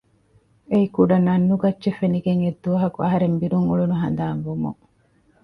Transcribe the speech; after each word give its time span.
އެއީ 0.69 0.85
ކުޑަ 0.95 1.17
ނަން 1.27 1.45
ނުގައްޗެއް 1.49 1.97
ފެނިގެން 1.99 2.41
އެއްދުވަހަކު 2.45 2.99
އަހަރެން 3.03 3.37
ބިރުން 3.41 3.67
އުޅުނު 3.67 3.95
ހަނދާން 4.03 4.41
ވުމުން 4.45 4.79